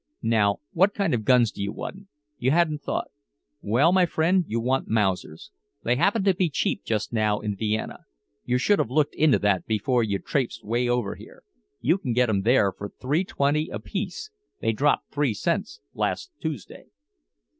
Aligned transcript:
"Now 0.23 0.61
what 0.71 0.95
kind 0.95 1.13
of 1.13 1.25
guns 1.25 1.51
do 1.51 1.61
you 1.61 1.71
want? 1.71 2.07
You 2.39 2.49
hadn't 2.49 2.81
thought? 2.81 3.11
Well, 3.61 3.91
my 3.91 4.07
friend, 4.07 4.45
you 4.47 4.59
want 4.59 4.87
Mausers. 4.87 5.51
They 5.83 5.95
happen 5.95 6.23
to 6.23 6.33
be 6.33 6.49
cheap 6.49 6.83
just 6.83 7.13
now 7.13 7.39
in 7.39 7.55
Vienna. 7.55 8.05
You 8.43 8.57
should 8.57 8.79
have 8.79 8.89
looked 8.89 9.13
into 9.13 9.37
that 9.37 9.67
before 9.67 10.01
you 10.01 10.17
traipsed 10.17 10.65
way 10.65 10.89
over 10.89 11.13
here. 11.13 11.43
You 11.81 11.99
can 11.99 12.13
get 12.13 12.29
'em 12.29 12.41
there 12.41 12.71
for 12.71 12.89
three 12.89 13.23
twenty 13.23 13.69
apiece 13.69 14.31
they 14.59 14.71
dropped 14.71 15.11
three 15.13 15.35
cents 15.35 15.81
last 15.93 16.31
Tuesday." 16.39 16.85